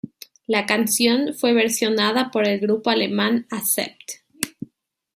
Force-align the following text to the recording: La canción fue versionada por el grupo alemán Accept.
La 0.47 0.65
canción 0.65 1.35
fue 1.35 1.53
versionada 1.53 2.31
por 2.31 2.47
el 2.47 2.59
grupo 2.59 2.89
alemán 2.89 3.45
Accept. 3.51 4.13